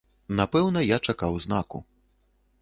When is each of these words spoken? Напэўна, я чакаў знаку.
Напэўна, 0.37 0.79
я 0.85 0.97
чакаў 1.13 1.37
знаку. 1.47 1.83